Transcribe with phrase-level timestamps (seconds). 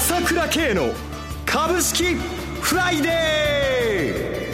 [0.00, 0.94] 朝倉慶の
[1.44, 4.48] 株式フライデ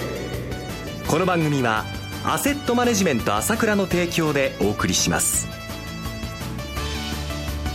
[1.07, 1.09] ー。
[1.09, 1.85] この番組は
[2.25, 5.47] アセットマネジメント朝倉の提供でお送りします。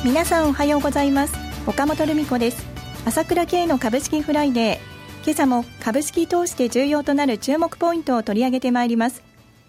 [0.03, 1.33] 皆さんおはようございます。
[1.65, 2.61] 岡本留美子です。
[3.05, 5.23] 朝倉慶の株式フライデー。
[5.23, 9.23] 今朝も株式投資で重要となる注目ポイントを取り上げてまいります。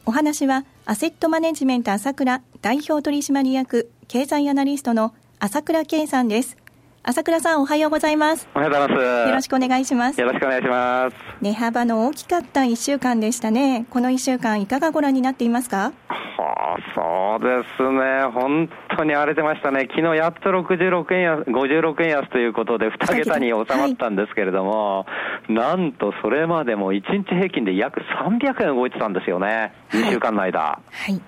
[0.06, 6.56] お話はアセットマネジメント朝倉代表取締役経済アナリストの朝倉慶さんです。
[7.04, 8.46] 朝倉さんおはようございます。
[8.54, 9.28] おはようございます。
[9.28, 10.20] よろしくお願いします。
[10.20, 11.16] よろしくお願いします。
[11.40, 13.86] 値幅の大きかった1週間でしたね。
[13.90, 15.92] この1週間いかがご覧になっていますか？
[16.06, 18.22] はあ、そうですね。
[18.32, 19.88] 本当に荒れてましたね。
[19.90, 25.06] 昨日やっと66円安56円安ということで2桁に収まったんですけれども、は
[25.48, 30.80] い、なんとそれまでも1日平均で約300円動いてたんですよね、2週間の間、は
[31.10, 31.20] い、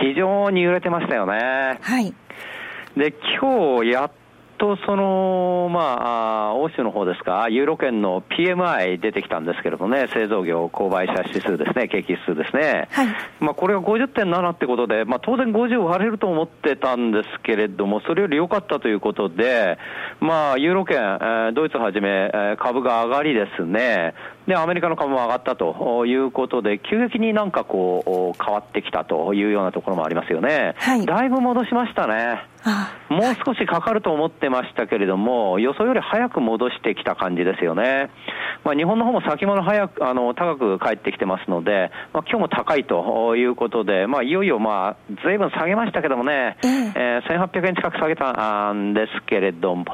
[0.00, 1.78] 非常に揺れてましたよね。
[1.82, 2.14] はい。
[2.96, 4.10] で今日やっ
[4.58, 12.88] とその、まあ、欧州の方ですか、ユーロ圏の PMI 出てきたんですけれどもね、製造業購買者指数ですね、景気指数ですね。
[12.90, 13.06] はい、
[13.40, 19.78] まあ、これが50.7ってことで、まあ、当然50割れると思ってたんですけれども、それより良かったということで、
[20.20, 24.14] まあ、ユーロ圏、ドイツはじめ、株が上がりですね、
[24.46, 30.74] で、アメリカの株も上がったということで、急激になんかこう、変わってきたというようなところもありますよね。
[30.78, 32.42] はい、だいぶ戻しましたね。
[33.08, 38.10] もう少しかかると思ってましたけれども、予想より早く戻してきた感じですよね。
[38.64, 49.84] まあ、日本の方も先物早く、あの、高く返ってきてますので、まあ、今日も高いということで、まあ、いよいよまあ、ずいぶん下げましたけどもね、えー、えー、1800円近く下げたんですけれども、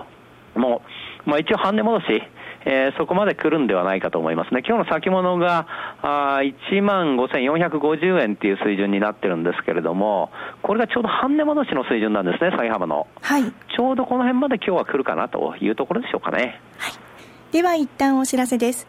[0.57, 0.83] も
[1.27, 2.23] う、まあ、一応半値戻し、
[2.65, 4.63] えー、そこまで来るんではないかと思いますね。
[4.67, 5.67] 今日の先物が
[6.03, 10.31] あ1万5450円っていう水準になってるんですけれども、
[10.63, 13.07] これがちょうど半値戻しの水準なんですね、下げ幅の。
[13.21, 13.45] はい。
[13.45, 16.61] ちょうどこの辺まで今日は来るかなというところでしょうかね。
[16.79, 16.93] はい。
[17.53, 18.89] では一旦お知らせです。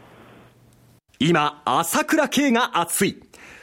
[1.19, 3.21] 今、朝倉慶が熱い。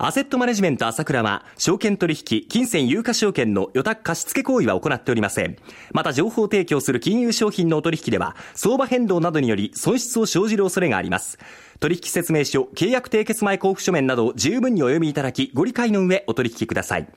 [0.00, 5.56] アセットマネジメント朝倉は、証券取引、金銭有価証券の予託貸付行為は行っておりません。
[5.92, 11.36] また、情報提供する金融商品のお取引では、相場変動などにより損失を生じる恐れがあります。
[11.80, 17.08] 取引説明書、契約締結前交付書面など十分にお読みいただき、ご理解の上お取引ください。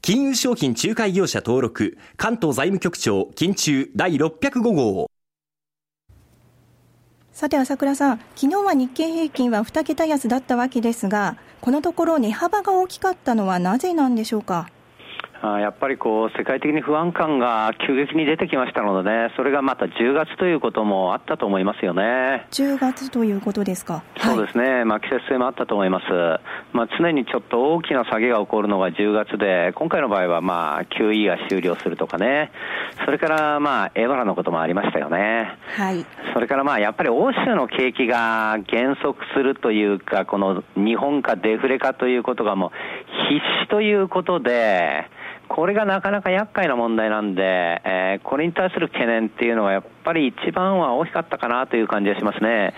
[0.00, 5.10] 金融商品仲介業者登録、関東財務局長、金中第605号。
[7.34, 14.68] さて朝倉さん、昨日は日経平均は2桁安だったわけですが、このところ値幅が大きかったのはなぜなんでしょうか？
[15.60, 22.46] やっぱりこう世界的に不安感が急激に出てきましたのでね、それがまた10月ということもあったと思いますよね。
[22.50, 24.02] 10月ということですか？
[24.18, 26.04] そうですね、はい、まあ、季節性もあったと思います。
[26.72, 32.50] まあ、常にちょっと大きな下げが起こるのが10月で、今回の場合はまあ QE が終了するとかね、
[33.04, 35.56] それからまあエバラのこともありましたよね。
[35.76, 36.06] はい。
[36.32, 42.70] それからまあやっぱり欧州の景気が減速するというか、この日本かデフレかということがもう
[43.28, 45.08] 必死ということで、
[45.48, 52.74] これがなかなか厄介な問題なんで、えー、これに対する懸念っていうのはやっぱり一番は大きかったかなという感じがしますね。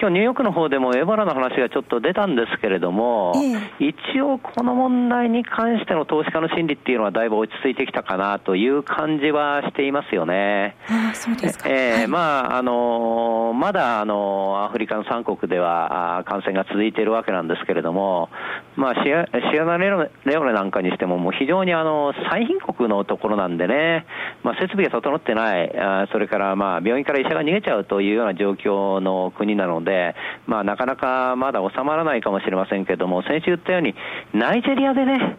[0.00, 10.74] 今日ニューヨークの方でもエボラの話がちょっと出たんですけれども、え一応この問題に関しての投資家の心理っていうのはだいぶ落ち着いてきたかなという感じはしていますよね。
[10.88, 11.68] あそうですか。
[11.68, 18.30] えー、はい、まあ、あの、まだあの、アフリカの3国では感染が続いているわけなんですけれども、
[18.76, 24.06] まあ、シアシアナレオネなんかにしてももう非常にあの、最貧国のところなんでね、
[24.42, 30.14] まあ、設備が整ってない、あそれからまあ病院から医者が逃げちゃうというような状況の国なので、
[30.46, 33.94] まあ、なかなかまだ収まらないかもしれませんけれども、先週言ったように、
[34.32, 35.38] ナイジェリアでね、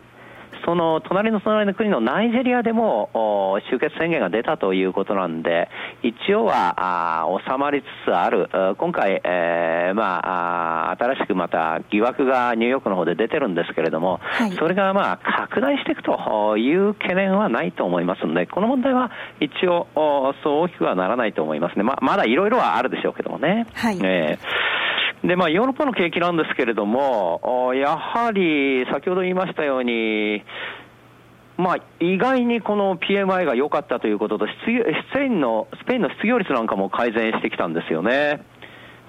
[0.65, 3.09] その隣の隣の国のナイジェリアでも
[3.69, 5.69] 終結宣言が出たということなんで、
[6.03, 19.87] 一応は収まりつつある、今回、えー、まあ、新しくまた疑惑がニューヨークの方で出てるんですけれども、はい、それがまあ拡大していくという懸念はないと思いますので、この問題は一応、
[20.43, 21.83] そう大きくはならないと思いますね。
[21.83, 23.67] ままだいろいろはあるでしょうけどもね。
[23.73, 24.70] はい、えー
[25.23, 30.43] で、まあ、ヨーロッパの景気なんですけれども、やはり先ほど言いましたように、
[31.57, 34.51] まあ、意外にこの PMI が良かったということと、ス
[35.13, 38.43] ペインのスペインの失業率なんかも改善してきたんですよね。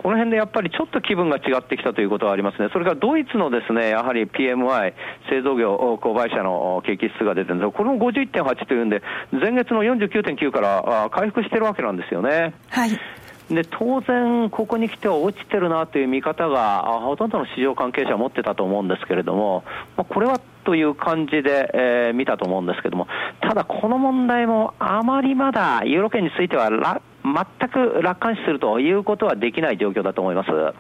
[0.02, 2.68] この辺でやっぱりちょっと気分が違ってきたということはありますね。
[2.72, 4.94] それからドイツのですね、やはり PMI、
[5.30, 9.00] 製造業、購買者の景気指数が出てるんですが、これも51.8というんで、
[9.30, 12.52] 前月の49.9から回復してるわけなんですよね。
[12.68, 12.90] はい。
[13.50, 19.64] で当然、ここに来ては落ちてるなという見方が、ほとんどの市場関係者は持ってたと思うんですけれども、
[19.96, 23.08] まあ、これはという感じで、えー、見たと思うんですけども、
[23.40, 26.70] ただ、この問題もあまりまだユーロ圏については
[27.24, 30.50] 全く楽観視するということはできない状況だと思います。
[30.50, 30.72] は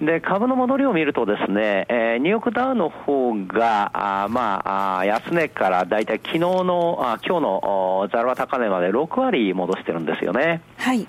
[0.00, 3.90] い、で株の戻りを見るとですね、えー、ニューヨークダウの方が、
[4.24, 10.62] あまあ、安値からだいたい昨日の、あ今日のざるは高値まで6割戻してるんですよね。
[10.78, 11.06] はい。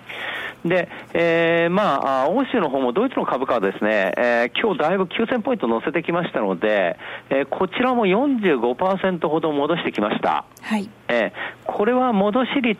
[0.66, 6.98] で、えー、まあ、欧州の方もドイツの株価はですね、えー、今日だいぶ9000ポイント乗せてきましたので、
[7.30, 10.46] えー、こちらも45%ほど戻してきました。
[10.62, 10.90] はい。
[11.12, 12.80] えー、これは戻し率、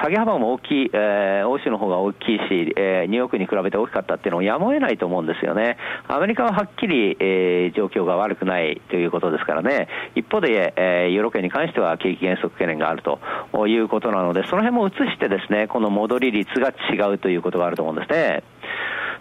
[0.00, 5.76] 下げ幅も大きい、えー、欧州の方が大きいし、えー、ニューヨークに比べて大きかったっていうのもやむを得ないと思うんですよね。
[6.06, 9.88] アメリカははっきり、えー、状況が悪くないということですからね。
[10.14, 18.44] 一方で、えー、ユーロ圏に関しては景気減速懸念があるということなので、その辺も移してですね、この戻り率が違うということがあると思うんですね。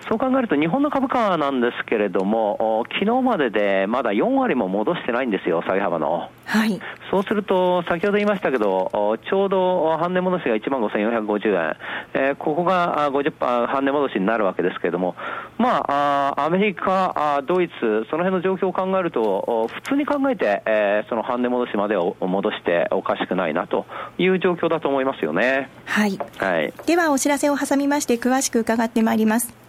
[0.09, 6.31] そう考えると、日本の株価なんですけれども、昨日まででまだ4割も戻してないんですよ、下げ幅の。
[6.45, 6.81] はい。
[7.11, 11.75] そうすると、先ほど言いましたけど、ちょうど半値戻しが1万5450円、
[12.15, 15.15] えー、ここが50%半値戻しになるわけですけれども、
[15.59, 23.85] まあ、アメリカ、ドイツ、その辺の状況を考えると、普通に考えて、えー、その半値戻しまでを戻しておかしくないなと
[24.17, 25.69] いう状況だと思いますよね。
[25.85, 26.17] はい。
[26.39, 26.73] はい。
[26.87, 29.68] では、お知らせを挟みまして、詳しく伺ってまいります。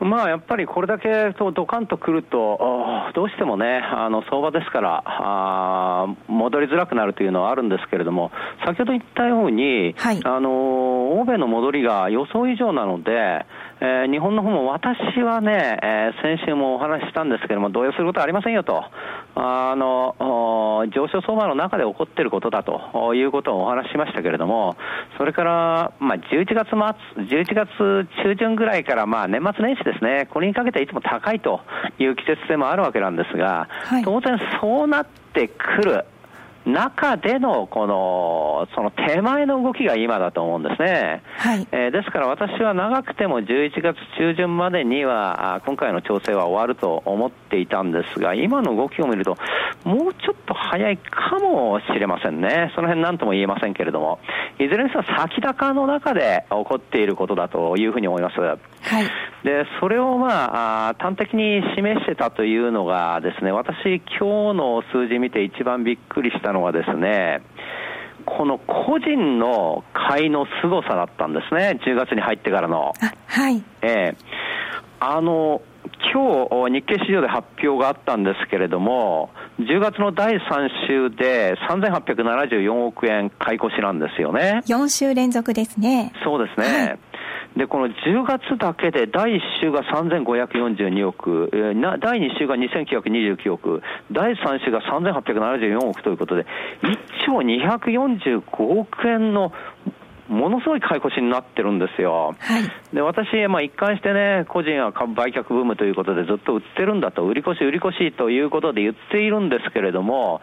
[0.00, 2.58] まあやっぱりこれだけとドカンとくると、
[3.14, 8.30] どうしてもね、あの相場ですからあ、戻りづらくなるというのはあるんですけれども、
[8.64, 13.46] 先ほど言ったように、はい、あの欧米の戻りが予想以上なので、
[13.80, 18.84] えー、日本の方も私はね、えー、先週もお話ししたんですけども、動揺することはありませんよと、
[19.34, 24.76] あの上昇相場の中で起こっていることだということをお話ししましたけれども、
[25.18, 31.60] それから、まあ、11月末、11月中旬ぐらいから、まあ、年末年始ですね、これにかけていつも高いと
[31.98, 36.04] いう季節性もあるわけなんですが、はい、当然そうなってくる。
[36.66, 41.66] 中でのこのその手前の動きが今だと思うんですね、はい。
[41.70, 49.36] えー、ですから私は長くても11月中旬までには今回の調整は終わると思っていたんですが今の動きを見ると
[49.84, 52.72] もうちょっと早いかもしれませんね。
[52.74, 54.18] その辺何とも言えませんけれども。
[54.58, 58.36] いずれにせよ先高の中で起こっていることだというふうに思います。
[58.86, 59.04] はい、
[59.44, 67.42] でそれを、まあ、端的に示してたというのがですね私、今日の数字見て一番びっくりしたのはですね
[68.24, 72.92] この個人の買いの凄さだったんですね、10月に入ってからの。
[73.26, 74.16] はい、えー、
[75.00, 75.62] あの
[76.12, 84.62] 今日日経市場で発表があったんですけれども、10月の第3週で3874億円買い越しなんですよね。
[84.66, 86.12] 4週連続ですね。
[86.24, 86.66] そうですね。
[86.66, 86.98] はい
[87.56, 93.82] で、この10月だけで第1週が3542億、えー、第2週が2929億、
[94.12, 96.46] 第3週が3874億ということで、
[96.82, 99.52] 1兆245億円の
[100.28, 102.34] ものすごい買い越しになってるんですよ。
[102.38, 110.40] はい、で私、まあ、一貫してね、個人は株売却ブームということでずっと売ってるんだと、売り越し、売り越しということで言っているんですけれども、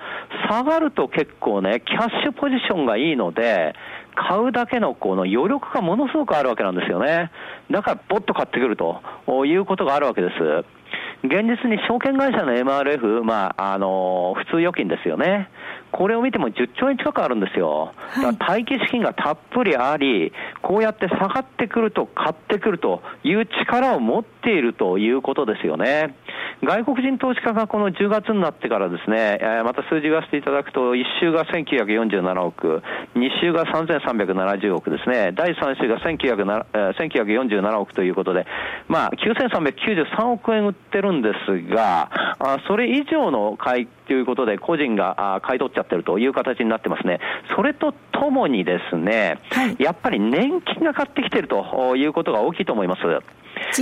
[0.50, 3.76] 下がると結構ね、キャッシュポジションがいいので、
[4.16, 7.32] 買うだけのこの余力がものすごくあるわけなんですよね。
[7.72, 9.02] だから、ぼっと買ってくると
[9.46, 10.83] いうことがあるわけです。
[11.24, 15.50] 現実に証券会社の MRF、まあ、あの普通預金ですよね。
[15.94, 17.94] これを見ても10兆円近くあるんですよ。
[18.16, 26.16] だから待機資金がたっぷりあり、こうやって下がってくると買ってくるという力を持っているということですよね。
[26.64, 32.82] 外国人投資家がこの10月になってからですね、また数字がしていただくと、1週が1947億、
[33.16, 38.46] 2週が3370億ですね、第3週が1947億ということで、
[38.88, 42.10] まあ、9393億円売ってるんですが、
[42.68, 47.20] それ以上の買いということで、個人が買い取っちゃってるという形になってますね。
[47.56, 53.02] それとともにですね、はい、やっぱり年金が買ってきてるということが大きいと思います。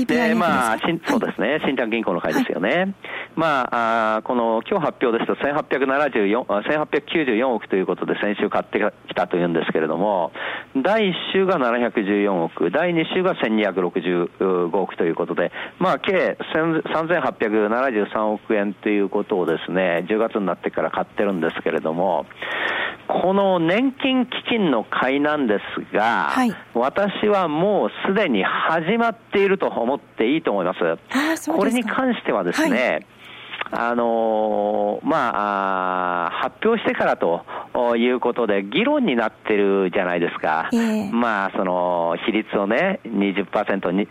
[0.06, 2.70] で、まあ、そうですね、新、は、銀行の会ですよね。
[2.70, 2.94] はい、
[3.36, 10.32] まあ、あこの、今日発表ですと、1874、1894億ということで、先週買ってきたというんですけれども、
[10.76, 22.26] 第1週が714億、第2週が1265億ということで、まあ、計3873億円ということをですね、10月になってから買ってるんですけれども、
[23.12, 31.52] この年金基金の買いなんですが、はい、私はもうすでに始まっていると思っていいと思います。
[31.52, 33.06] これに関してはですね、
[33.72, 37.46] はい、あのー、まあ発表してからと
[37.98, 40.70] いうことで、議論になってるじゃないですか。
[40.72, 43.46] えー、まあ、その、比率をね、20%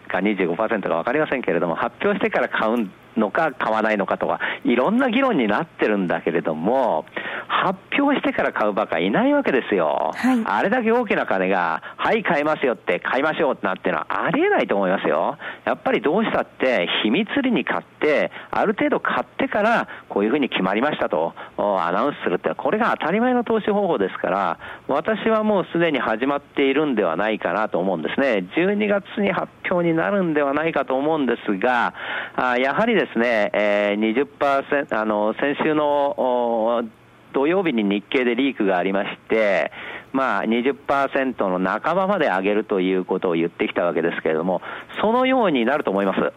[0.06, 2.88] か25%か分かりませんけれども、発表してから買う
[3.20, 7.04] のか買わないのかとか、いろんな議論になってるんだけれども、
[7.46, 10.10] 発表してから買うばかいないわけですよ。
[10.14, 15.36] はい、あれだけ大きな金が、はい、買いますよって、買いましょうってなってるのはありえないと思いますよ。
[15.64, 24.58] やっぱりどうしたって、秘密裏に買って、ある程度買ってから、こういうふうに決まりましたと、アナウンスするって、これが当たり前の投資方法ですから、
[24.88, 28.44] 私はもうすでに始まっているんではないかなと思うんですね。
[28.56, 31.94] 12月に発表になるんではないかと思うんですが、
[32.36, 36.84] あやはりですね、えー、20%、あの、先週の
[37.32, 39.70] 土曜日に日経でリークがありまして、
[40.12, 44.60] まあ20%の半ばまで上げるということを言ってきたわけですけれども、
[45.00, 46.32] そのようになると思います。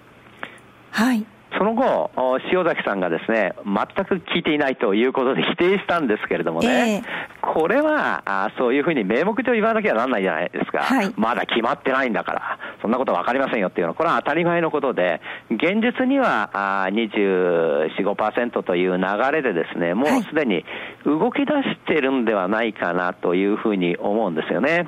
[0.92, 1.26] はい。
[1.58, 2.12] その後、
[2.52, 13.92] 塩崎さんがですね、全く聞いていないということで 否定したんですけれどもね、えー、これはあそういうふうに名目上言わなきゃなんないじゃないですか、はい、まだ決まってないんだから、そんなこと分かりませんよっていうの。
[13.92, 20.66] は、これは当たり前のことで、現実にはあ24、5%という流れでですね、もうすでに
[21.06, 24.88] 動き出してるんではないかなというふうに思うんですよね。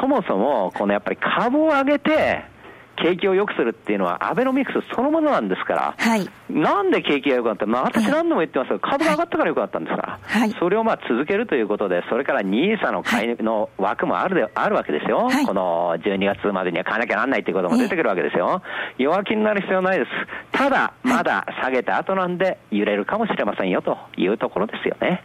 [0.00, 2.55] そもそも、このやっぱり株を上げて、
[2.96, 7.66] 景気を良くするっていうのは、アベノミクスそのものなんですから、はい、なんで景気が良くなった？
[7.66, 18.62] まあ、私何度も言ってますけど、株が上がったから良くなったんですから、はい、それをまあ続けるということで、それから NISA の買いの枠もあるであるわけですよ、はい、この12月までには買わなきゃなんないということも出てくるわけですよ、
[18.98, 20.10] 弱気になる必要ないです、
[20.52, 25.22] ただ、まだ下げた後なんで、揺れるかもしれませんよというところですよね。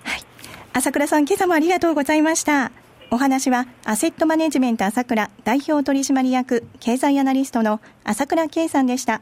[0.73, 2.71] 朝倉さん、今朝もありがとうございました。
[3.13, 9.21] お話はアセットマネジメント朝倉代表取締役経済アナリストの朝倉圭さんでした。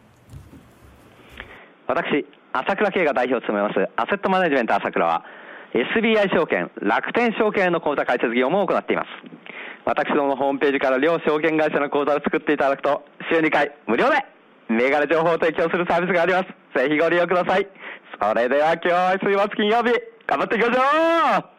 [1.88, 5.26] 私朝倉圭が代表を務めますアセットマネジメント朝倉は
[5.74, 9.08] SBI 証券楽天証券の口座開設業務を行っています。
[9.86, 13.04] 私どものホームページから両証券会社の口座を作っていただくと
[13.34, 14.24] 週2回無料で
[14.70, 16.78] 銘柄情報を提供するサービスがあります。
[16.78, 17.68] ぜひご利用ください。
[18.22, 21.59] それでは今日は水曜金曜日頑張っていきましょう